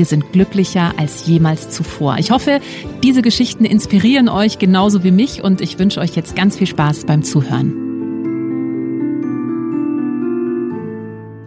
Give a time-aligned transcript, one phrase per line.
[0.00, 2.16] wir sind glücklicher als jemals zuvor.
[2.16, 2.60] Ich hoffe,
[3.02, 7.04] diese Geschichten inspirieren euch genauso wie mich und ich wünsche euch jetzt ganz viel Spaß
[7.04, 7.74] beim Zuhören.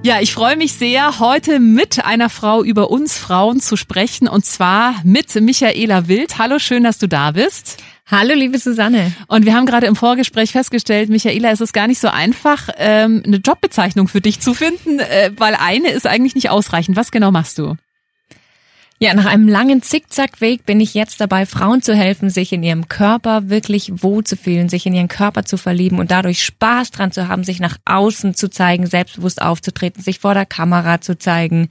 [0.03, 4.45] Ja, ich freue mich sehr, heute mit einer Frau über uns Frauen zu sprechen und
[4.45, 6.37] zwar mit Michaela Wild.
[6.37, 7.81] Hallo, schön, dass du da bist.
[8.05, 9.13] Hallo, liebe Susanne.
[9.29, 13.23] Und wir haben gerade im Vorgespräch festgestellt, Michaela, es ist gar nicht so einfach, ähm,
[13.25, 16.95] eine Jobbezeichnung für dich zu finden, äh, weil eine ist eigentlich nicht ausreichend.
[16.95, 17.77] Was genau machst du?
[19.03, 22.87] Ja, nach einem langen Zickzackweg bin ich jetzt dabei, Frauen zu helfen, sich in ihrem
[22.87, 27.11] Körper wirklich wohl zu fühlen, sich in ihren Körper zu verlieben und dadurch Spaß dran
[27.11, 31.67] zu haben, sich nach außen zu zeigen, selbstbewusst aufzutreten, sich vor der Kamera zu zeigen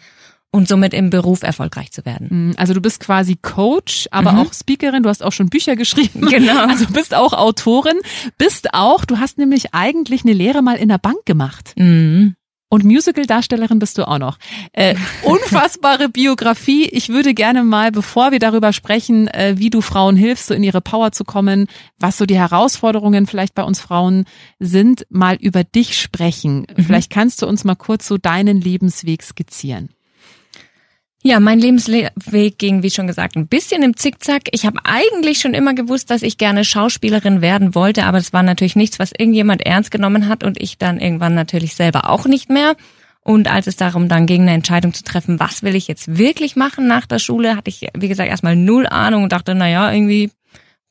[0.50, 2.50] und somit im Beruf erfolgreich zu werden.
[2.50, 4.38] Mm, also du bist quasi Coach, aber mhm.
[4.40, 6.26] auch Speakerin, du hast auch schon Bücher geschrieben.
[6.28, 6.66] Genau.
[6.68, 7.96] Also bist auch Autorin,
[8.36, 11.72] bist auch, du hast nämlich eigentlich eine Lehre mal in der Bank gemacht.
[11.76, 12.36] Mhm.
[12.72, 14.38] Und Musical-Darstellerin bist du auch noch.
[14.72, 16.86] Äh, unfassbare Biografie.
[16.86, 20.62] Ich würde gerne mal, bevor wir darüber sprechen, äh, wie du Frauen hilfst, so in
[20.62, 21.66] ihre Power zu kommen,
[21.98, 24.24] was so die Herausforderungen vielleicht bei uns Frauen
[24.58, 26.66] sind, mal über dich sprechen.
[26.74, 26.84] Mhm.
[26.84, 29.90] Vielleicht kannst du uns mal kurz so deinen Lebensweg skizzieren.
[31.24, 34.48] Ja, mein Lebensweg ging, wie schon gesagt, ein bisschen im Zickzack.
[34.50, 38.42] Ich habe eigentlich schon immer gewusst, dass ich gerne Schauspielerin werden wollte, aber es war
[38.42, 42.50] natürlich nichts, was irgendjemand ernst genommen hat und ich dann irgendwann natürlich selber auch nicht
[42.50, 42.74] mehr.
[43.20, 46.56] Und als es darum dann ging, eine Entscheidung zu treffen, was will ich jetzt wirklich
[46.56, 49.92] machen nach der Schule, hatte ich, wie gesagt, erstmal null Ahnung und dachte, na ja,
[49.92, 50.32] irgendwie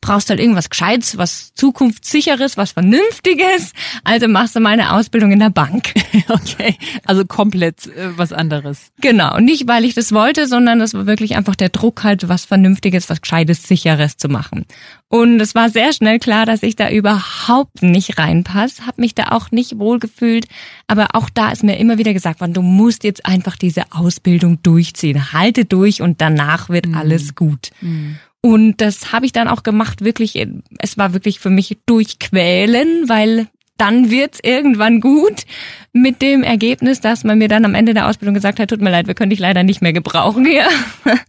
[0.02, 3.74] brauchst halt irgendwas Gescheites, was Zukunftssicheres, was Vernünftiges.
[4.04, 5.94] Also machst du mal eine Ausbildung in der Bank.
[6.28, 6.76] okay,
[7.06, 8.92] also komplett äh, was anderes.
[9.00, 12.46] Genau, nicht weil ich das wollte, sondern das war wirklich einfach der Druck halt, was
[12.46, 14.66] Vernünftiges, was Gescheites, Sicheres zu machen.
[15.08, 19.28] Und es war sehr schnell klar, dass ich da überhaupt nicht reinpasse, habe mich da
[19.32, 20.48] auch nicht wohlgefühlt.
[20.88, 24.64] Aber auch da ist mir immer wieder gesagt worden, du musst jetzt einfach diese Ausbildung
[24.64, 25.34] durchziehen.
[25.34, 26.96] Halte durch und danach wird mhm.
[26.96, 27.72] alles gut.
[27.82, 28.18] Mhm.
[28.42, 30.48] Und das habe ich dann auch gemacht, wirklich,
[30.80, 33.48] es war wirklich für mich durchquälen, weil
[33.78, 35.46] dann wird's irgendwann gut
[35.94, 38.92] mit dem Ergebnis, dass man mir dann am Ende der Ausbildung gesagt hat, tut mir
[38.92, 40.68] leid, wir können dich leider nicht mehr gebrauchen hier.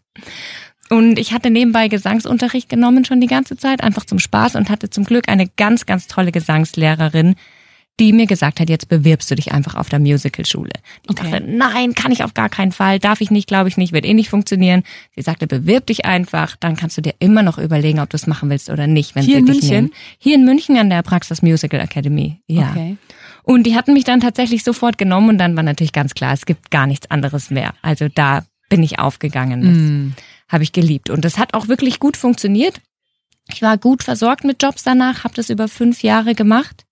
[0.91, 4.91] Und ich hatte nebenbei Gesangsunterricht genommen schon die ganze Zeit, einfach zum Spaß und hatte
[4.91, 7.37] zum Glück eine ganz, ganz tolle Gesangslehrerin,
[8.01, 10.73] die mir gesagt hat, jetzt bewirbst du dich einfach auf der Musicalschule.
[11.05, 11.31] Ich okay.
[11.31, 14.07] dachte, nein, kann ich auf gar keinen Fall, darf ich nicht, glaube ich nicht, wird
[14.07, 14.83] eh nicht funktionieren.
[15.15, 18.27] Sie sagte, bewirb dich einfach, dann kannst du dir immer noch überlegen, ob du es
[18.27, 19.71] machen willst oder nicht, wenn Hier sie in dich München?
[19.71, 19.91] nehmen.
[20.19, 22.41] Hier in München an der Praxis Musical Academy.
[22.47, 22.71] Ja.
[22.71, 22.97] Okay.
[23.45, 26.47] Und die hatten mich dann tatsächlich sofort genommen und dann war natürlich ganz klar, es
[26.47, 27.75] gibt gar nichts anderes mehr.
[27.83, 29.61] Also da bin ich aufgegangen.
[29.61, 30.13] Das mm.
[30.49, 31.11] habe ich geliebt.
[31.11, 32.81] Und das hat auch wirklich gut funktioniert.
[33.53, 36.85] Ich war gut versorgt mit Jobs danach, habe das über fünf Jahre gemacht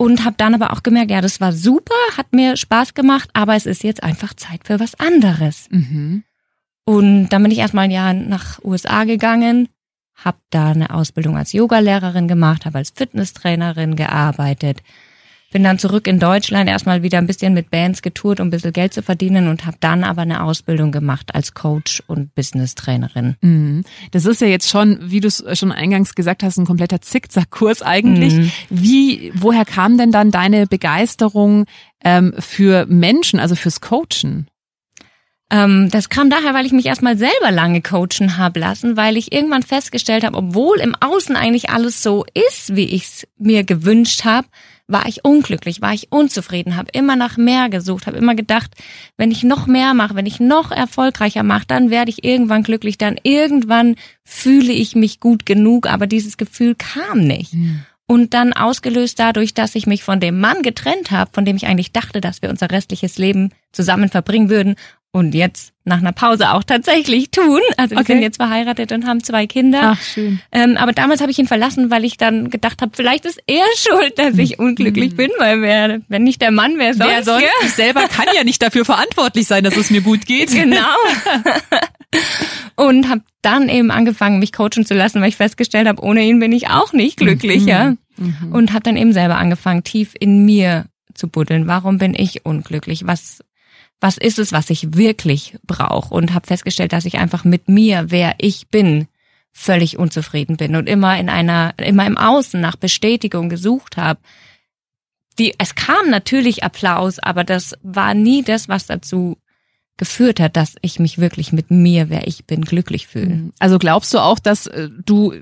[0.00, 3.54] und habe dann aber auch gemerkt, ja, das war super, hat mir Spaß gemacht, aber
[3.54, 5.68] es ist jetzt einfach Zeit für was anderes.
[5.68, 6.24] Mhm.
[6.86, 9.68] Und dann bin ich erstmal ein Jahr nach USA gegangen,
[10.14, 14.82] habe da eine Ausbildung als Yogalehrerin gemacht, habe als Fitnesstrainerin gearbeitet,
[15.50, 18.72] bin dann zurück in Deutschland, erstmal wieder ein bisschen mit Bands getourt, um ein bisschen
[18.72, 23.36] Geld zu verdienen und habe dann aber eine Ausbildung gemacht als Coach und Business-Trainerin.
[23.40, 23.84] Mhm.
[24.12, 27.82] Das ist ja jetzt schon, wie du es schon eingangs gesagt hast, ein kompletter Zickzackkurs
[27.82, 28.34] eigentlich.
[28.34, 28.52] Mhm.
[28.70, 31.66] Wie, woher kam denn dann deine Begeisterung
[32.04, 34.46] ähm, für Menschen, also fürs Coachen?
[35.50, 39.32] Ähm, das kam daher, weil ich mich erstmal selber lange coachen habe lassen, weil ich
[39.32, 44.24] irgendwann festgestellt habe, obwohl im Außen eigentlich alles so ist, wie ich es mir gewünscht
[44.24, 44.46] habe,
[44.90, 48.74] war ich unglücklich, war ich unzufrieden, habe immer nach mehr gesucht, habe immer gedacht,
[49.16, 52.98] wenn ich noch mehr mache, wenn ich noch erfolgreicher mache, dann werde ich irgendwann glücklich,
[52.98, 57.54] dann irgendwann fühle ich mich gut genug, aber dieses Gefühl kam nicht.
[57.54, 57.82] Mhm.
[58.06, 61.66] Und dann ausgelöst dadurch, dass ich mich von dem Mann getrennt habe, von dem ich
[61.66, 64.74] eigentlich dachte, dass wir unser restliches Leben zusammen verbringen würden
[65.12, 67.60] und jetzt nach einer Pause auch tatsächlich tun.
[67.76, 68.12] Also wir Okay.
[68.12, 69.96] sind jetzt verheiratet und haben zwei Kinder.
[69.96, 70.40] Ach, schön.
[70.52, 73.64] Ähm, aber damals habe ich ihn verlassen, weil ich dann gedacht habe, vielleicht ist er
[73.76, 77.08] schuld, dass ich unglücklich bin, weil wer, wenn nicht der Mann, wer sonst?
[77.10, 77.44] Wer sonst?
[77.64, 80.52] Ich selber kann ja nicht dafür verantwortlich sein, dass es mir gut geht.
[80.52, 80.76] Genau.
[82.76, 86.38] und habe dann eben angefangen, mich coachen zu lassen, weil ich festgestellt habe, ohne ihn
[86.38, 87.96] bin ich auch nicht glücklicher.
[88.52, 90.84] Und habe dann eben selber angefangen, tief in mir
[91.14, 91.66] zu buddeln.
[91.66, 93.06] Warum bin ich unglücklich?
[93.06, 93.40] Was
[94.00, 96.14] was ist es, was ich wirklich brauche?
[96.14, 99.08] Und habe festgestellt, dass ich einfach mit mir, wer ich bin,
[99.52, 104.20] völlig unzufrieden bin und immer in einer, immer im Außen nach Bestätigung gesucht habe.
[105.38, 109.36] Die, es kam natürlich Applaus, aber das war nie das, was dazu
[109.96, 113.50] geführt hat, dass ich mich wirklich mit mir, wer ich bin, glücklich fühle.
[113.58, 115.34] Also glaubst du auch, dass äh, du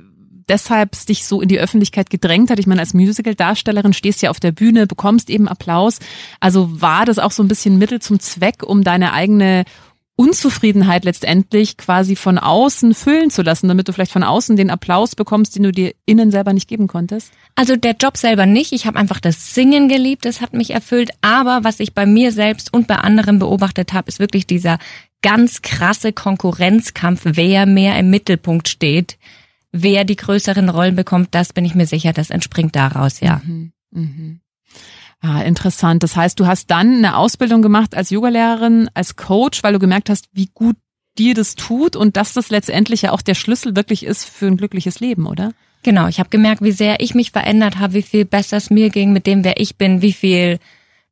[0.48, 2.58] deshalb dich so in die Öffentlichkeit gedrängt hat?
[2.58, 5.98] Ich meine, als Musical-Darstellerin stehst ja auf der Bühne, bekommst eben Applaus.
[6.40, 9.64] Also war das auch so ein bisschen Mittel zum Zweck, um deine eigene
[10.20, 15.14] Unzufriedenheit letztendlich quasi von außen füllen zu lassen, damit du vielleicht von außen den Applaus
[15.14, 17.30] bekommst, den du dir innen selber nicht geben konntest?
[17.54, 18.72] Also der Job selber nicht.
[18.72, 21.10] Ich habe einfach das Singen geliebt, das hat mich erfüllt.
[21.20, 24.80] Aber was ich bei mir selbst und bei anderen beobachtet habe, ist wirklich dieser
[25.22, 29.18] ganz krasse Konkurrenzkampf, wer mehr im Mittelpunkt steht,
[29.72, 31.28] wer die größeren Rollen bekommt.
[31.32, 33.40] Das bin ich mir sicher, das entspringt daraus, ja.
[35.20, 36.02] Ah, interessant.
[36.02, 40.10] Das heißt, du hast dann eine Ausbildung gemacht als Yogalehrerin, als Coach, weil du gemerkt
[40.10, 40.76] hast, wie gut
[41.18, 44.56] dir das tut und dass das letztendlich ja auch der Schlüssel wirklich ist für ein
[44.56, 45.52] glückliches Leben, oder?
[45.82, 48.90] Genau, ich habe gemerkt, wie sehr ich mich verändert habe, wie viel besser es mir
[48.90, 50.58] ging mit dem, wer ich bin, wie viel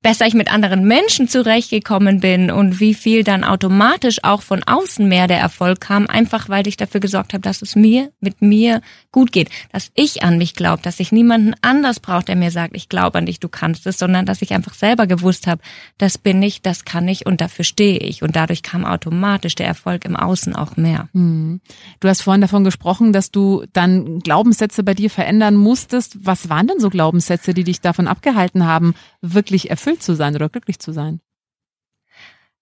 [0.06, 5.08] besser ich mit anderen Menschen zurechtgekommen bin und wie viel dann automatisch auch von außen
[5.08, 8.82] mehr der Erfolg kam, einfach weil ich dafür gesorgt habe, dass es mir mit mir
[9.16, 12.76] gut geht, dass ich an mich glaube, dass ich niemanden anders brauche, der mir sagt,
[12.76, 15.62] ich glaube an dich, du kannst es, sondern dass ich einfach selber gewusst habe,
[15.96, 19.66] das bin ich, das kann ich und dafür stehe ich und dadurch kam automatisch der
[19.66, 21.08] Erfolg im Außen auch mehr.
[21.14, 21.58] Du
[22.04, 26.26] hast vorhin davon gesprochen, dass du dann Glaubenssätze bei dir verändern musstest.
[26.26, 30.50] Was waren denn so Glaubenssätze, die dich davon abgehalten haben, wirklich erfüllt zu sein oder
[30.50, 31.20] glücklich zu sein?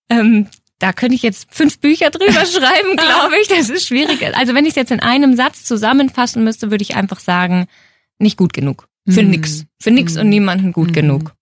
[0.08, 0.46] Ähm,
[0.84, 3.48] da könnte ich jetzt fünf Bücher drüber schreiben, glaube ich.
[3.48, 4.22] Das ist schwierig.
[4.36, 7.68] Also wenn ich es jetzt in einem Satz zusammenfassen müsste, würde ich einfach sagen,
[8.18, 8.86] nicht gut genug.
[9.08, 9.30] Für Mhm.
[9.30, 9.64] nix.
[9.80, 11.33] Für nix und niemanden gut genug.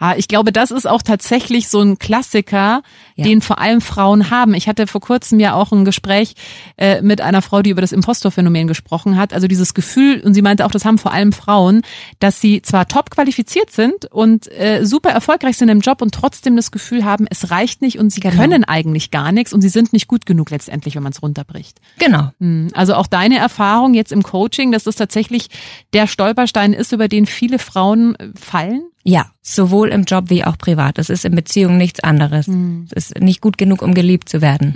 [0.00, 2.82] Ja, ich glaube, das ist auch tatsächlich so ein Klassiker,
[3.16, 3.24] Ja.
[3.24, 4.54] den vor allem Frauen haben.
[4.54, 6.34] Ich hatte vor kurzem ja auch ein Gespräch
[6.76, 9.32] äh, mit einer Frau, die über das Impostorphänomen gesprochen hat.
[9.34, 11.82] Also dieses Gefühl, und sie meinte auch, das haben vor allem Frauen,
[12.20, 16.56] dass sie zwar top qualifiziert sind und äh, super erfolgreich sind im Job und trotzdem
[16.56, 18.36] das Gefühl haben, es reicht nicht und sie Genau.
[18.36, 21.80] können eigentlich gar nichts und sie sind nicht gut genug letztendlich, wenn man es runterbricht.
[21.98, 22.30] Genau.
[22.40, 25.48] Hm, Also auch deine Erfahrung jetzt im Coaching, dass das tatsächlich
[25.92, 28.82] der Stolperstein ist, über den viele Frauen fallen?
[29.08, 30.98] Ja, sowohl im Job wie auch privat.
[30.98, 32.48] Es ist in Beziehungen nichts anderes.
[32.90, 34.72] Es ist nicht gut genug, um geliebt zu werden.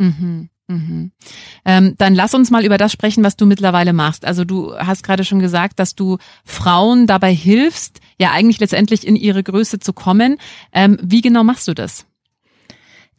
[1.65, 4.25] Ähm, dann lass uns mal über das sprechen, was du mittlerweile machst.
[4.25, 9.17] Also du hast gerade schon gesagt, dass du Frauen dabei hilfst, ja eigentlich letztendlich in
[9.17, 10.37] ihre Größe zu kommen.
[10.73, 12.07] Ähm, wie genau machst du das?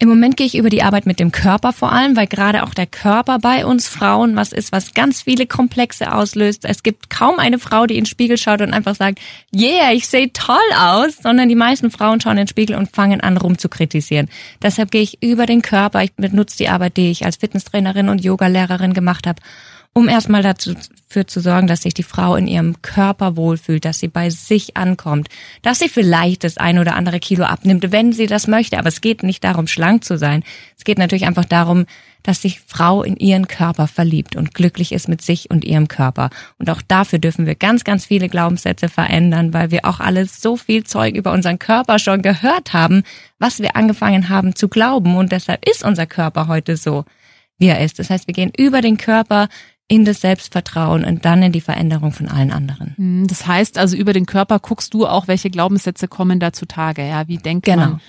[0.02, 2.74] Im Moment gehe ich über die Arbeit mit dem Körper vor allem, weil gerade auch
[2.74, 6.66] der Körper bei uns Frauen was ist, was ganz viele Komplexe auslöst.
[6.66, 9.20] Es gibt kaum eine Frau, die in den Spiegel schaut und einfach sagt,
[9.56, 13.22] yeah, ich sehe toll aus, sondern die meisten Frauen schauen in den Spiegel und fangen
[13.22, 14.28] an rum zu kritisieren.
[14.64, 18.24] Deshalb gehe ich über den Körper, ich benutze die Arbeit, die ich als Fitnesstrainerin und
[18.24, 19.40] Yogalehrerin gemacht habe,
[19.94, 20.74] um erstmal dazu
[21.08, 24.78] für zu sorgen, dass sich die Frau in ihrem Körper wohlfühlt, dass sie bei sich
[24.78, 25.28] ankommt,
[25.62, 28.80] dass sie vielleicht das ein oder andere Kilo abnimmt, wenn sie das möchte.
[28.80, 30.44] Aber es geht nicht darum, schlank zu sein.
[30.78, 31.86] Es geht natürlich einfach darum,
[32.24, 36.30] dass sich Frau in ihren Körper verliebt und glücklich ist mit sich und ihrem Körper.
[36.58, 40.56] Und auch dafür dürfen wir ganz, ganz viele Glaubenssätze verändern, weil wir auch alles so
[40.56, 43.04] viel Zeug über unseren Körper schon gehört haben,
[43.40, 45.18] was wir angefangen haben zu glauben.
[45.18, 47.06] Und deshalb ist unser Körper heute so,
[47.58, 48.00] wie er ist.
[48.00, 49.50] Das heißt, wir gehen über den Körper
[49.92, 52.94] in das Selbstvertrauen und dann in die Veränderung von allen anderen.
[52.96, 57.06] Hm, Das heißt also, über den Körper guckst du auch, welche Glaubenssätze kommen da zutage.
[57.06, 57.82] Ja, wie denkt Genau.
[57.82, 58.02] man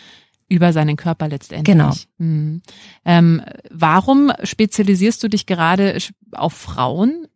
[0.49, 1.75] über seinen Körper letztendlich?
[1.75, 1.93] Genau.
[2.21, 2.63] Hm.
[3.05, 5.99] Ähm, warum spezialisierst du dich gerade
[6.31, 7.27] auf Frauen?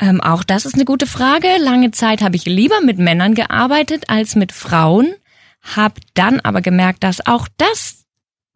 [0.00, 1.48] Ähm, auch das ist eine gute Frage.
[1.60, 5.12] Lange Zeit habe ich lieber mit Männern gearbeitet als mit Frauen,
[5.60, 8.04] habe dann aber gemerkt, dass auch das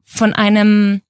[0.05, 1.01] von einem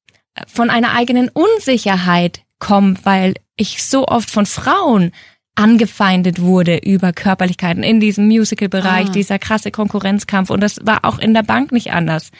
[0.47, 5.13] von einer eigenen Unsicherheit kommt, weil ich so oft von Frauen
[5.55, 9.13] angefeindet wurde über Körperlichkeiten in diesem Musical-Bereich, Ah.
[9.13, 12.31] dieser krasse Konkurrenzkampf und das war auch in der Bank nicht anders.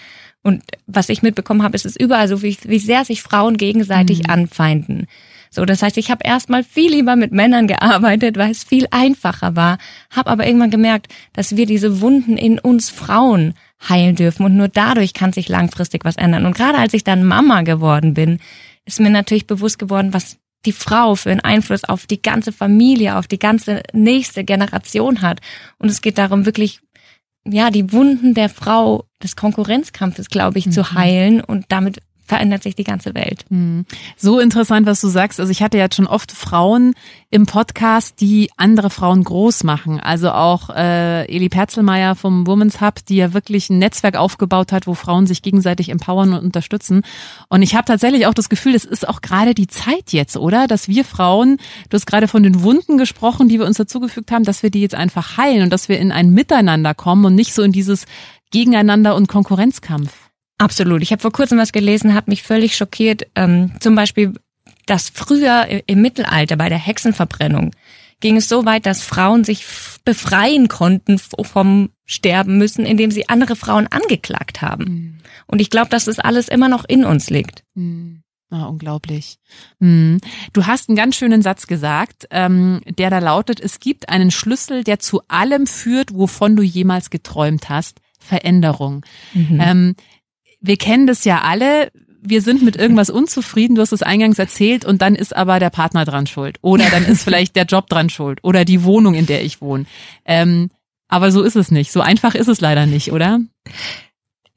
[0.43, 4.31] Und was ich mitbekommen habe, ist es überall so, wie, wie sehr sich Frauen gegenseitig
[4.31, 5.07] anfeinden.
[5.51, 9.57] So, das heißt, ich habe erstmal viel lieber mit Männern gearbeitet, weil es viel einfacher
[9.57, 9.79] war,
[10.11, 13.55] habe aber irgendwann gemerkt, dass wir diese Wunden in uns Frauen
[13.89, 16.47] heilen dürfen und nur dadurch kann sich langfristig was ändern.
[16.47, 18.39] Und gerade als ich dann Mama geworden bin,
[18.87, 23.17] ist mir natürlich bewusst geworden, was die Frau für einen Einfluss auf die ganze Familie,
[23.17, 25.41] auf die ganze nächste Generation hat.
[25.79, 26.81] Und es geht darum, wirklich,
[27.45, 30.73] ja, die Wunden der Frau des Konkurrenzkampfes, glaube ich, mhm.
[30.73, 33.45] zu heilen und damit verändert sich die ganze Welt.
[33.49, 33.87] Hm.
[34.17, 35.41] So interessant, was du sagst.
[35.41, 36.95] Also ich hatte jetzt schon oft Frauen
[37.31, 40.01] im Podcast, die andere Frauen groß machen.
[40.01, 44.87] Also auch äh, Eli Perzelmeier vom Women's Hub, die ja wirklich ein Netzwerk aufgebaut hat,
[44.87, 47.03] wo Frauen sich gegenseitig empowern und unterstützen.
[47.49, 50.67] Und ich habe tatsächlich auch das Gefühl, es ist auch gerade die Zeit jetzt, oder?
[50.67, 51.59] Dass wir Frauen,
[51.91, 54.81] du hast gerade von den Wunden gesprochen, die wir uns dazugefügt haben, dass wir die
[54.81, 58.07] jetzt einfach heilen und dass wir in ein Miteinander kommen und nicht so in dieses
[58.51, 60.26] Gegeneinander und Konkurrenzkampf.
[60.59, 61.03] Absolut.
[61.03, 63.27] Ich habe vor kurzem was gelesen, hat mich völlig schockiert.
[63.35, 64.33] Ähm, zum Beispiel,
[64.87, 67.73] dass früher im Mittelalter bei der Hexenverbrennung
[68.21, 69.65] ging es so weit, dass Frauen sich
[70.05, 74.85] befreien konnten vom Sterben müssen, indem sie andere Frauen angeklagt haben.
[74.85, 75.19] Mhm.
[75.47, 77.63] Und ich glaube, dass das alles immer noch in uns liegt.
[77.75, 78.23] Mhm.
[78.51, 79.39] Oh, unglaublich.
[79.81, 80.21] Mhm.
[80.53, 84.85] Du hast einen ganz schönen Satz gesagt, ähm, der da lautet, es gibt einen Schlüssel,
[84.85, 88.01] der zu allem führt, wovon du jemals geträumt hast.
[88.21, 89.05] Veränderung.
[89.35, 89.61] Mhm.
[89.61, 89.95] Ähm,
[90.61, 91.91] wir kennen das ja alle.
[92.21, 95.71] Wir sind mit irgendwas unzufrieden, du hast es eingangs erzählt, und dann ist aber der
[95.71, 96.59] Partner dran schuld.
[96.61, 98.41] Oder dann ist vielleicht der Job dran schuld.
[98.43, 99.87] Oder die Wohnung, in der ich wohne.
[100.25, 100.71] Ähm,
[101.09, 101.93] aber so ist es nicht.
[101.93, 103.41] So einfach ist es leider nicht, oder?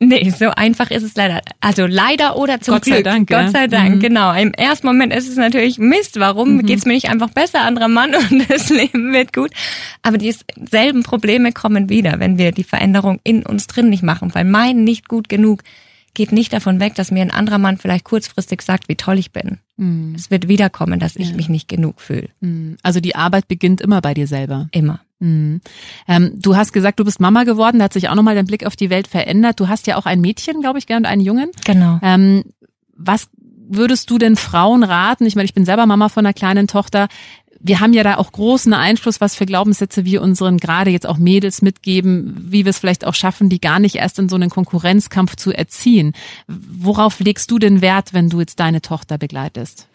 [0.02, 1.42] Nee, so einfach ist es leider.
[1.60, 2.96] Also leider oder zum Gott Glück.
[2.98, 4.00] Sei Dank, Gott sei Dank, mhm.
[4.00, 4.34] genau.
[4.34, 6.18] Im ersten Moment ist es natürlich Mist.
[6.20, 6.66] Warum mhm.
[6.66, 9.52] geht's mir nicht einfach besser, anderer Mann und das Leben wird gut?
[10.02, 14.46] Aber dieselben Probleme kommen wieder, wenn wir die Veränderung in uns drin nicht machen, weil
[14.46, 15.64] mein nicht gut genug
[16.20, 19.32] geht nicht davon weg, dass mir ein anderer Mann vielleicht kurzfristig sagt, wie toll ich
[19.32, 19.60] bin.
[19.78, 20.16] Mhm.
[20.18, 21.36] Es wird wiederkommen, dass ich ja.
[21.38, 22.28] mich nicht genug fühle.
[22.42, 22.76] Mhm.
[22.84, 24.68] Also die Arbeit beginnt immer bei dir selber.
[24.74, 25.00] Immer.
[25.20, 25.62] Mhm.
[26.10, 28.66] Ähm, du hast gesagt, du bist Mama geworden, da hat sich auch nochmal dein Blick
[28.66, 29.62] auf die Welt verändert.
[29.62, 31.52] Du hast ja auch ein Mädchen, glaube ich, gern und einen Jungen.
[31.64, 32.00] Genau.
[32.02, 32.44] Ähm,
[32.98, 33.30] was
[33.70, 35.26] würdest du denn Frauen raten?
[35.26, 37.08] Ich meine, ich bin selber Mama von einer kleinen Tochter
[37.60, 41.18] wir haben ja da auch großen Einfluss, was für Glaubenssätze wir unseren gerade jetzt auch
[41.18, 44.50] Mädels mitgeben, wie wir es vielleicht auch schaffen, die gar nicht erst in so einen
[44.50, 46.14] Konkurrenzkampf zu erziehen.
[46.48, 49.88] Worauf legst du den Wert, wenn du jetzt deine Tochter begleitest?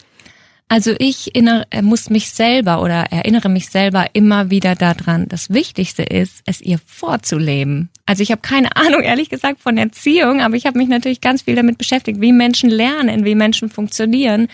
[0.68, 6.02] Also ich erinnere, muss mich selber oder erinnere mich selber immer wieder daran, das Wichtigste
[6.02, 7.90] ist, es ihr vorzuleben.
[8.06, 11.42] Also ich habe keine Ahnung, ehrlich gesagt, von Erziehung, aber ich habe mich natürlich ganz
[11.42, 14.48] viel damit beschäftigt, wie Menschen lernen, wie Menschen funktionieren.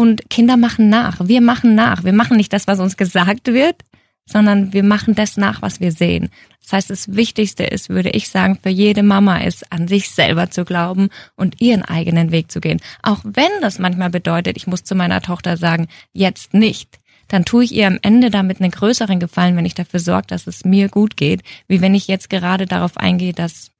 [0.00, 1.18] Und Kinder machen nach.
[1.28, 2.04] Wir machen nach.
[2.04, 3.76] Wir machen nicht das, was uns gesagt wird,
[4.24, 6.30] sondern wir machen das nach, was wir sehen.
[6.62, 10.50] Das heißt, das Wichtigste ist, würde ich sagen, für jede Mama ist, an sich selber
[10.50, 12.80] zu glauben und ihren eigenen Weg zu gehen.
[13.02, 16.98] Auch wenn das manchmal bedeutet, ich muss zu meiner Tochter sagen, jetzt nicht.
[17.28, 20.46] Dann tue ich ihr am Ende damit einen größeren Gefallen, wenn ich dafür sorge, dass
[20.46, 23.70] es mir gut geht, wie wenn ich jetzt gerade darauf eingehe, dass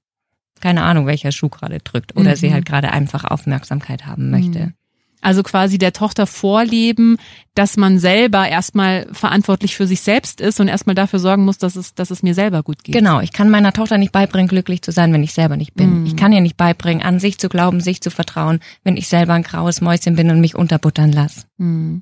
[0.61, 2.37] keine Ahnung, welcher Schuh gerade drückt oder mhm.
[2.37, 4.75] sie halt gerade einfach Aufmerksamkeit haben möchte.
[5.23, 7.19] Also quasi der Tochter vorleben,
[7.55, 11.77] dass man selber erstmal verantwortlich für sich selbst ist und erstmal dafür sorgen muss, dass
[11.77, 12.95] es, dass es mir selber gut geht.
[12.95, 16.05] Genau, ich kann meiner Tochter nicht beibringen, glücklich zu sein, wenn ich selber nicht bin.
[16.05, 16.07] Mm.
[16.07, 19.35] Ich kann ihr nicht beibringen, an sich zu glauben, sich zu vertrauen, wenn ich selber
[19.35, 21.45] ein graues Mäuschen bin und mich unterbuttern lasse.
[21.59, 21.99] Mm.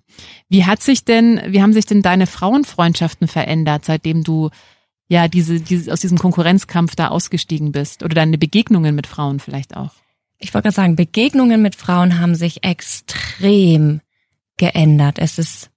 [0.48, 4.50] Wie hat sich denn, wie haben sich denn deine Frauenfreundschaften verändert, seitdem du
[5.08, 8.04] ja diese, diese aus diesem Konkurrenzkampf da ausgestiegen bist?
[8.04, 9.92] Oder deine Begegnungen mit Frauen vielleicht auch?
[10.38, 14.00] Ich wollte gerade sagen, Begegnungen mit Frauen haben sich extrem
[14.56, 15.18] geändert.
[15.18, 15.70] Es ist,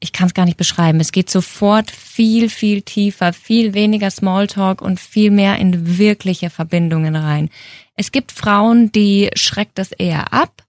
[0.00, 1.00] ich kann es gar nicht beschreiben.
[1.00, 7.16] Es geht sofort viel, viel tiefer, viel weniger Smalltalk und viel mehr in wirkliche Verbindungen
[7.16, 7.50] rein.
[7.96, 10.64] Es gibt Frauen, die schreckt das eher ab,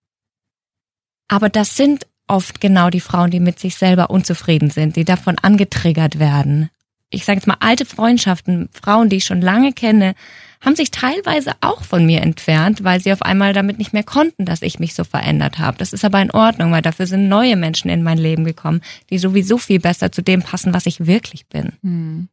[1.27, 5.37] aber das sind oft genau die Frauen, die mit sich selber unzufrieden sind, die davon
[5.37, 6.69] angetriggert werden.
[7.15, 10.15] Ich sage jetzt mal alte Freundschaften, Frauen, die ich schon lange kenne,
[10.61, 14.45] haben sich teilweise auch von mir entfernt, weil sie auf einmal damit nicht mehr konnten,
[14.45, 15.77] dass ich mich so verändert habe.
[15.77, 19.19] Das ist aber in Ordnung, weil dafür sind neue Menschen in mein Leben gekommen, die
[19.19, 21.73] sowieso viel besser zu dem passen, was ich wirklich bin.
[21.81, 22.29] Hm.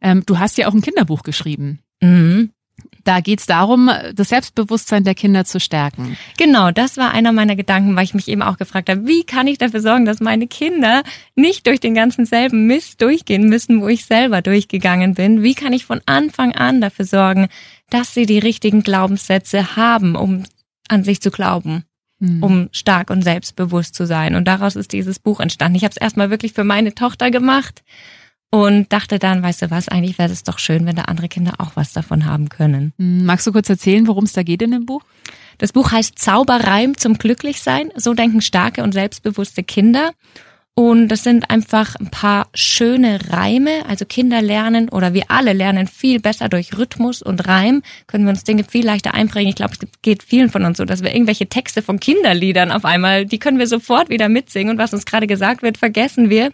[0.00, 1.80] Ähm, du hast ja auch ein Kinderbuch geschrieben.
[2.00, 2.50] Mhm.
[3.04, 6.18] Da geht's darum, das Selbstbewusstsein der Kinder zu stärken.
[6.36, 9.46] Genau, das war einer meiner Gedanken, weil ich mich eben auch gefragt habe, wie kann
[9.46, 11.02] ich dafür sorgen, dass meine Kinder
[11.34, 15.42] nicht durch den ganzen selben Mist durchgehen müssen, wo ich selber durchgegangen bin?
[15.42, 17.48] Wie kann ich von Anfang an dafür sorgen,
[17.88, 20.44] dass sie die richtigen Glaubenssätze haben, um
[20.88, 21.84] an sich zu glauben?
[22.20, 22.42] Hm.
[22.42, 24.34] um stark und selbstbewusst zu sein.
[24.34, 25.76] Und daraus ist dieses Buch entstanden.
[25.76, 27.84] Ich habe es erstmal wirklich für meine Tochter gemacht
[28.50, 31.54] und dachte dann, weißt du was, eigentlich wäre es doch schön, wenn da andere Kinder
[31.58, 32.92] auch was davon haben können.
[32.98, 35.02] Hm, magst du kurz erzählen, worum es da geht in dem Buch?
[35.58, 37.90] Das Buch heißt Zauberreim zum Glücklichsein.
[37.96, 40.12] So denken starke und selbstbewusste Kinder.
[40.74, 43.84] Und das sind einfach ein paar schöne Reime.
[43.88, 47.82] Also Kinder lernen oder wir alle lernen viel besser durch Rhythmus und Reim.
[48.06, 49.48] Können wir uns Dinge viel leichter einprägen.
[49.48, 52.84] Ich glaube, es geht vielen von uns so, dass wir irgendwelche Texte von Kinderliedern auf
[52.84, 54.70] einmal, die können wir sofort wieder mitsingen.
[54.70, 56.52] Und was uns gerade gesagt wird, vergessen wir.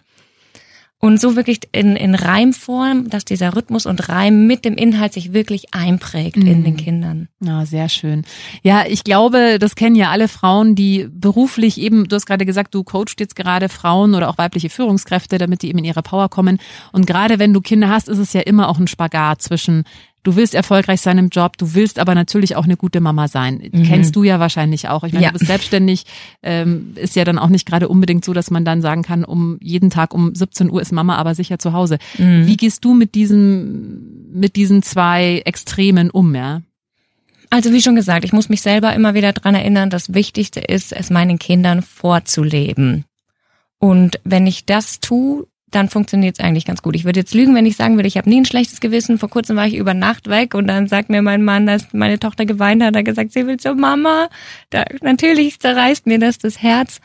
[1.05, 5.33] Und so wirklich in, in Reimform, dass dieser Rhythmus und Reim mit dem Inhalt sich
[5.33, 6.47] wirklich einprägt mhm.
[6.47, 7.27] in den Kindern.
[7.39, 8.23] Ja, sehr schön.
[8.63, 12.73] Ja, ich glaube, das kennen ja alle Frauen, die beruflich eben, du hast gerade gesagt,
[12.73, 16.27] du coachst jetzt gerade Frauen oder auch weibliche Führungskräfte, damit die eben in ihre Power
[16.27, 16.57] kommen.
[16.91, 19.83] Und gerade wenn du Kinder hast, ist es ja immer auch ein Spagat zwischen
[20.25, 23.69] Du willst erfolgreich sein im Job, du willst aber natürlich auch eine gute Mama sein.
[23.71, 23.83] Mhm.
[23.83, 25.03] Kennst du ja wahrscheinlich auch.
[25.03, 25.29] Ich meine, ja.
[25.31, 26.05] du bist selbstständig,
[26.41, 29.59] ähm, ist ja dann auch nicht gerade unbedingt so, dass man dann sagen kann, um
[29.61, 31.99] jeden Tag um 17 Uhr ist Mama aber sicher zu Hause.
[32.17, 32.47] Mhm.
[32.47, 36.63] Wie gehst du mit diesem, mit diesen zwei Extremen um, ja?
[37.51, 40.91] Also wie schon gesagt, ich muss mich selber immer wieder dran erinnern, das Wichtigste ist,
[40.91, 43.05] es meinen Kindern vorzuleben.
[43.77, 46.95] Und wenn ich das tue, dann funktioniert es eigentlich ganz gut.
[46.95, 49.17] Ich würde jetzt lügen, wenn ich sagen würde, ich habe nie ein schlechtes Gewissen.
[49.17, 52.19] Vor kurzem war ich über Nacht weg und dann sagt mir mein Mann, dass meine
[52.19, 54.29] Tochter geweint hat, er gesagt, sie will zur Mama.
[54.69, 57.01] Da, natürlich zerreißt mir das das Herz.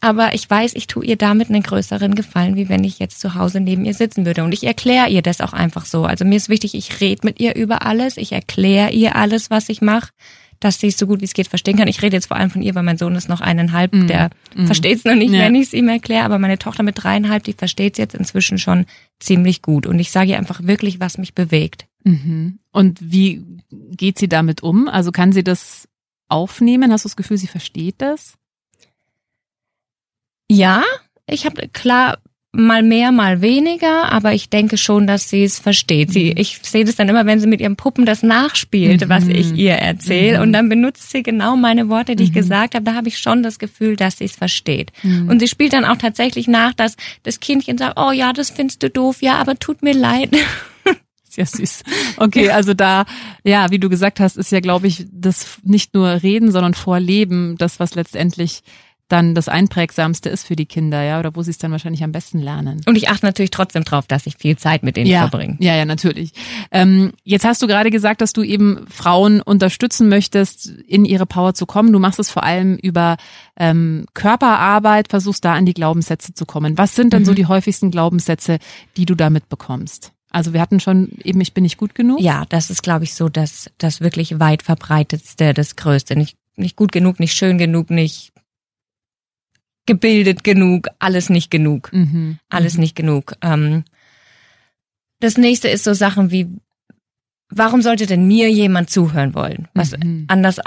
[0.00, 3.34] Aber ich weiß, ich tue ihr damit einen größeren Gefallen, wie wenn ich jetzt zu
[3.34, 4.44] Hause neben ihr sitzen würde.
[4.44, 6.04] Und ich erkläre ihr das auch einfach so.
[6.04, 9.68] Also mir ist wichtig, ich rede mit ihr über alles, ich erkläre ihr alles, was
[9.68, 10.10] ich mache
[10.60, 11.88] dass sie es so gut wie es geht verstehen kann.
[11.88, 14.06] Ich rede jetzt vor allem von ihr, weil mein Sohn ist noch eineinhalb, mm.
[14.06, 14.66] der mm.
[14.66, 15.40] versteht es noch nicht, ja.
[15.40, 18.58] wenn ich es ihm erkläre, aber meine Tochter mit dreieinhalb, die versteht es jetzt inzwischen
[18.58, 18.86] schon
[19.18, 19.86] ziemlich gut.
[19.86, 21.86] Und ich sage ihr einfach wirklich, was mich bewegt.
[22.04, 22.58] Mhm.
[22.72, 23.44] Und wie
[23.90, 24.88] geht sie damit um?
[24.88, 25.88] Also kann sie das
[26.28, 26.92] aufnehmen?
[26.92, 28.34] Hast du das Gefühl, sie versteht das?
[30.48, 30.82] Ja,
[31.26, 32.18] ich habe klar
[32.56, 36.12] mal mehr, mal weniger, aber ich denke schon, dass sie es versteht.
[36.12, 36.34] Sie, mhm.
[36.36, 39.08] ich sehe das dann immer, wenn sie mit ihren Puppen das nachspielt, mhm.
[39.08, 40.42] was ich ihr erzähle, mhm.
[40.42, 42.34] und dann benutzt sie genau meine Worte, die ich mhm.
[42.34, 42.84] gesagt habe.
[42.84, 44.92] Da habe ich schon das Gefühl, dass sie es versteht.
[45.02, 45.28] Mhm.
[45.28, 48.82] Und sie spielt dann auch tatsächlich nach, dass das Kindchen sagt, oh ja, das findest
[48.82, 50.30] du doof, ja, aber tut mir leid.
[51.28, 51.82] Sehr süß.
[52.16, 53.04] Okay, also da,
[53.44, 57.56] ja, wie du gesagt hast, ist ja, glaube ich, das nicht nur Reden, sondern Vorleben,
[57.58, 58.62] das, was letztendlich
[59.08, 62.12] dann das Einprägsamste ist für die Kinder, ja, oder wo sie es dann wahrscheinlich am
[62.12, 62.80] besten lernen.
[62.86, 65.56] Und ich achte natürlich trotzdem drauf, dass ich viel Zeit mit denen ja, verbringe.
[65.60, 66.32] Ja, ja, natürlich.
[66.72, 71.54] Ähm, jetzt hast du gerade gesagt, dass du eben Frauen unterstützen möchtest, in ihre Power
[71.54, 71.92] zu kommen.
[71.92, 73.16] Du machst es vor allem über
[73.56, 76.76] ähm, Körperarbeit, versuchst da an die Glaubenssätze zu kommen.
[76.76, 77.26] Was sind denn mhm.
[77.26, 78.58] so die häufigsten Glaubenssätze,
[78.96, 80.12] die du damit bekommst?
[80.30, 82.20] Also wir hatten schon eben, ich bin nicht gut genug.
[82.20, 86.16] Ja, das ist, glaube ich, so das, das wirklich weit verbreitetste, das Größte.
[86.16, 88.32] Nicht, nicht gut genug, nicht schön genug, nicht
[89.86, 91.92] gebildet genug, alles nicht genug.
[91.92, 92.38] Mhm.
[92.48, 92.80] Alles mhm.
[92.80, 93.34] nicht genug.
[93.42, 93.84] Ähm,
[95.20, 96.48] das nächste ist so Sachen wie,
[97.48, 99.68] warum sollte denn mir jemand zuhören wollen?
[99.74, 100.26] Was mhm.
[100.28, 100.60] anders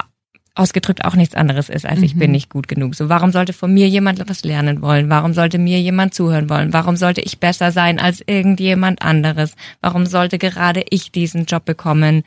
[0.56, 2.34] ausgedrückt auch nichts anderes ist, als ich bin mhm.
[2.34, 2.96] nicht gut genug.
[2.96, 5.10] So, warum sollte von mir jemand was lernen wollen?
[5.10, 6.74] Warum sollte mir jemand zuhören wollen?
[6.74, 9.56] Warum sollte ich besser sein als irgendjemand anderes?
[9.80, 12.24] Warum sollte gerade ich diesen Job bekommen?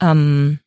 [0.00, 0.60] Ähm,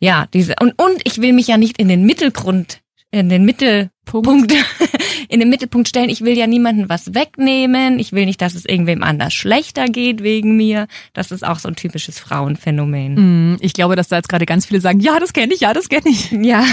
[0.00, 4.52] ja, diese, und, und ich will mich ja nicht in den Mittelgrund in den Mittelpunkt,
[5.28, 6.08] in den Mittelpunkt stellen.
[6.08, 7.98] Ich will ja niemanden was wegnehmen.
[7.98, 10.86] Ich will nicht, dass es irgendwem anders schlechter geht wegen mir.
[11.12, 13.54] Das ist auch so ein typisches Frauenphänomen.
[13.54, 15.72] Mm, ich glaube, dass da jetzt gerade ganz viele sagen, ja, das kenne ich, ja,
[15.72, 16.30] das kenne ich.
[16.30, 16.64] Ja.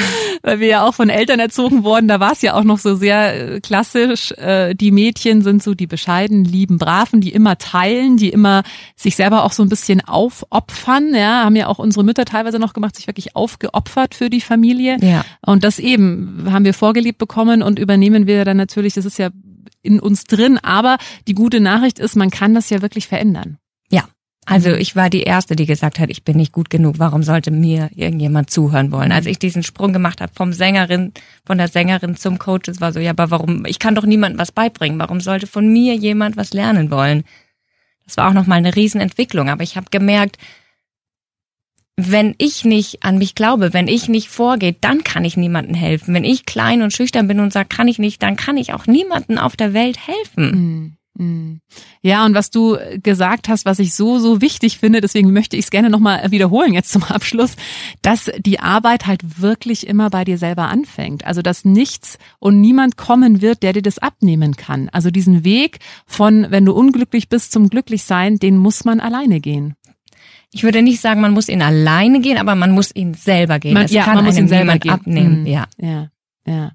[0.42, 2.08] Weil wir ja auch von Eltern erzogen wurden.
[2.08, 4.32] Da war es ja auch noch so sehr äh, klassisch.
[4.34, 8.64] Äh, die Mädchen sind so die bescheiden, lieben, braven, die immer teilen, die immer
[8.96, 11.14] sich selber auch so ein bisschen aufopfern.
[11.14, 14.98] Ja, haben ja auch unsere Mütter teilweise noch gemacht, sich wirklich aufgeopfert für die Familie.
[15.02, 15.26] Ja.
[15.42, 19.30] Und das eben haben wir vorgelebt bekommen und übernehmen wir dann natürlich, das ist ja
[19.82, 23.58] in uns drin, aber die gute Nachricht ist, man kann das ja wirklich verändern.
[23.90, 24.06] Ja.
[24.48, 27.50] Also ich war die Erste, die gesagt hat, ich bin nicht gut genug, warum sollte
[27.50, 29.12] mir irgendjemand zuhören wollen?
[29.12, 31.14] Als ich diesen Sprung gemacht habe vom Sängerin,
[31.46, 34.40] von der Sängerin zum Coach, es war so, ja, aber warum, ich kann doch niemandem
[34.40, 37.24] was beibringen, warum sollte von mir jemand was lernen wollen?
[38.06, 40.38] Das war auch nochmal eine Riesenentwicklung, aber ich habe gemerkt,
[41.98, 46.14] wenn ich nicht an mich glaube, wenn ich nicht vorgehe, dann kann ich niemandem helfen.
[46.14, 48.86] Wenn ich klein und schüchtern bin und sage, kann ich nicht, dann kann ich auch
[48.86, 50.98] niemandem auf der Welt helfen.
[51.16, 51.62] Mm, mm.
[52.02, 55.66] Ja, und was du gesagt hast, was ich so, so wichtig finde, deswegen möchte ich
[55.66, 57.56] es gerne nochmal wiederholen jetzt zum Abschluss,
[58.02, 61.26] dass die Arbeit halt wirklich immer bei dir selber anfängt.
[61.26, 64.90] Also, dass nichts und niemand kommen wird, der dir das abnehmen kann.
[64.90, 69.76] Also diesen Weg von, wenn du unglücklich bist zum Glücklichsein, den muss man alleine gehen
[70.56, 73.74] ich würde nicht sagen, man muss ihn alleine gehen, aber man muss ihn selber gehen.
[73.74, 74.92] Man, ja, man muss ihn selber gehen.
[74.92, 75.42] abnehmen.
[75.42, 75.48] Mhm.
[75.48, 75.66] Ja.
[75.78, 76.08] ja.
[76.48, 76.74] Ja.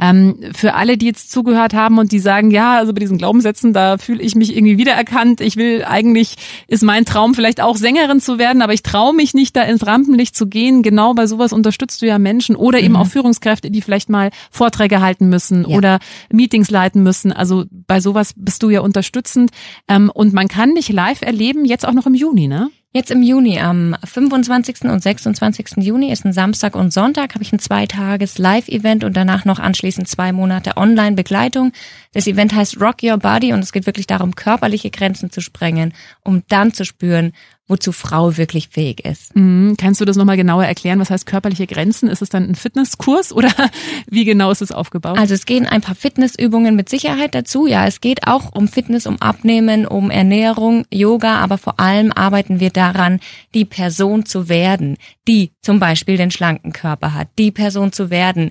[0.00, 3.72] Ähm, für alle, die jetzt zugehört haben und die sagen, ja, also bei diesen Glaubenssätzen,
[3.72, 5.40] da fühle ich mich irgendwie wiedererkannt.
[5.40, 6.34] Ich will eigentlich,
[6.66, 9.86] ist mein Traum vielleicht auch Sängerin zu werden, aber ich traue mich nicht, da ins
[9.86, 10.82] Rampenlicht zu gehen.
[10.82, 12.96] Genau bei sowas unterstützt du ja Menschen oder eben mhm.
[12.96, 15.76] auch Führungskräfte, die vielleicht mal Vorträge halten müssen ja.
[15.76, 15.98] oder
[16.32, 17.32] Meetings leiten müssen.
[17.32, 19.50] Also bei sowas bist du ja unterstützend.
[19.86, 22.68] Ähm, und man kann dich live erleben, jetzt auch noch im Juni, ne?
[22.96, 24.82] Jetzt im Juni, am 25.
[24.82, 25.78] und 26.
[25.78, 30.06] Juni ist ein Samstag und Sonntag, habe ich ein zweitages Live-Event und danach noch anschließend
[30.06, 31.72] zwei Monate Online-Begleitung.
[32.12, 35.92] Das Event heißt Rock Your Body und es geht wirklich darum, körperliche Grenzen zu sprengen,
[36.22, 37.32] um dann zu spüren,
[37.66, 39.34] wozu Frau wirklich fähig ist.
[39.34, 39.74] Mhm.
[39.78, 41.00] Kannst du das nochmal genauer erklären?
[41.00, 42.08] Was heißt körperliche Grenzen?
[42.08, 43.50] Ist es dann ein Fitnesskurs oder
[44.10, 45.18] wie genau ist es aufgebaut?
[45.18, 47.66] Also es gehen ein paar Fitnessübungen mit Sicherheit dazu.
[47.66, 52.60] Ja, es geht auch um Fitness, um Abnehmen, um Ernährung, Yoga, aber vor allem arbeiten
[52.60, 53.20] wir daran,
[53.54, 58.50] die Person zu werden, die zum Beispiel den schlanken Körper hat, die Person zu werden,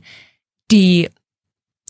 [0.71, 1.09] die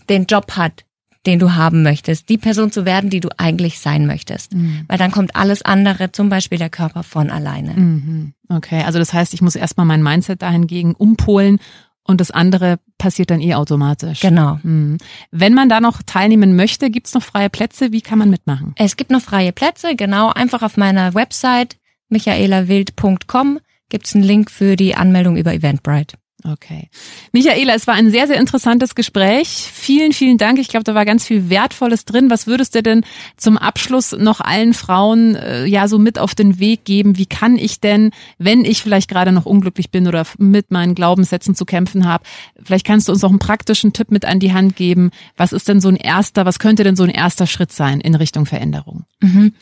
[0.10, 0.84] den Job hat,
[1.26, 4.54] den du haben möchtest, die Person zu werden, die du eigentlich sein möchtest.
[4.54, 4.86] Mhm.
[4.88, 7.74] Weil dann kommt alles andere, zum Beispiel der Körper von alleine.
[7.74, 8.34] Mhm.
[8.50, 11.60] Okay, also das heißt, ich muss erstmal mein Mindset dahingegen umpolen
[12.04, 14.20] und das andere passiert dann eh automatisch.
[14.20, 14.60] Genau.
[14.64, 14.98] Mhm.
[15.32, 17.92] Wenn man da noch teilnehmen möchte, gibt's noch freie Plätze?
[17.92, 18.74] Wie kann man mitmachen?
[18.76, 20.32] Es gibt noch freie Plätze, genau.
[20.32, 21.78] Einfach auf meiner Website
[22.10, 23.60] michaelawild.com
[23.90, 26.18] gibt's einen Link für die Anmeldung über Eventbrite.
[26.46, 26.90] Okay.
[27.32, 29.48] Michaela, es war ein sehr, sehr interessantes Gespräch.
[29.48, 30.60] Vielen, vielen Dank.
[30.60, 32.30] Ich glaube, da war ganz viel Wertvolles drin.
[32.30, 33.06] Was würdest du denn
[33.38, 37.18] zum Abschluss noch allen Frauen äh, ja so mit auf den Weg geben?
[37.18, 41.56] Wie kann ich denn, wenn ich vielleicht gerade noch unglücklich bin oder mit meinen Glaubenssätzen
[41.56, 42.26] zu kämpfen habe,
[42.62, 45.12] vielleicht kannst du uns noch einen praktischen Tipp mit an die Hand geben.
[45.38, 48.16] Was ist denn so ein erster, was könnte denn so ein erster Schritt sein in
[48.16, 49.06] Richtung Veränderung?
[49.22, 49.54] Mhm.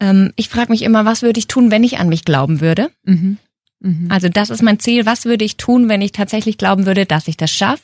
[0.00, 2.90] Ähm, ich frage mich immer, was würde ich tun, wenn ich an mich glauben würde?
[3.04, 3.36] Mhm.
[3.80, 4.06] Mhm.
[4.10, 5.06] Also das ist mein Ziel.
[5.06, 7.82] Was würde ich tun, wenn ich tatsächlich glauben würde, dass ich das schaffe?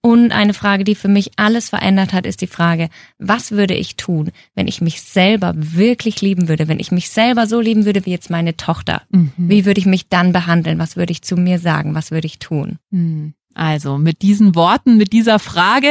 [0.00, 3.96] Und eine Frage, die für mich alles verändert hat, ist die Frage, was würde ich
[3.96, 8.06] tun, wenn ich mich selber wirklich lieben würde, wenn ich mich selber so lieben würde
[8.06, 9.02] wie jetzt meine Tochter?
[9.10, 9.32] Mhm.
[9.36, 10.78] Wie würde ich mich dann behandeln?
[10.78, 11.96] Was würde ich zu mir sagen?
[11.96, 12.78] Was würde ich tun?
[12.90, 13.34] Mhm.
[13.54, 15.88] Also mit diesen Worten, mit dieser Frage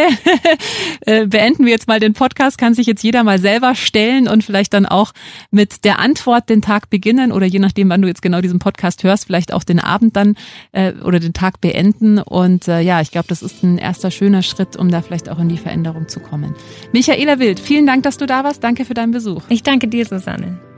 [1.01, 2.57] äh, beenden wir jetzt mal den Podcast.
[2.57, 5.11] Kann sich jetzt jeder mal selber stellen und vielleicht dann auch
[5.51, 9.03] mit der Antwort den Tag beginnen oder je nachdem, wann du jetzt genau diesen Podcast
[9.03, 10.35] hörst, vielleicht auch den Abend dann
[10.71, 12.19] äh, oder den Tag beenden.
[12.19, 15.39] Und äh, ja, ich glaube, das ist ein erster schöner Schritt, um da vielleicht auch
[15.39, 16.55] in die Veränderung zu kommen.
[16.93, 18.63] Michaela Wild, vielen Dank, dass du da warst.
[18.63, 19.43] Danke für deinen Besuch.
[19.49, 20.66] Ich danke dir, Susanne.